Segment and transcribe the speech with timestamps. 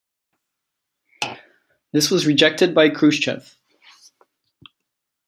[1.91, 3.55] This was rejected by Khrushchev.